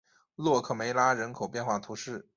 [0.35, 2.27] 洛克梅拉人口变化图示